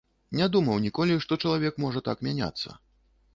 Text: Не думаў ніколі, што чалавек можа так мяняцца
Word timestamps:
Не 0.37 0.45
думаў 0.55 0.79
ніколі, 0.85 1.17
што 1.25 1.37
чалавек 1.43 1.77
можа 1.85 2.03
так 2.09 2.25
мяняцца 2.29 2.69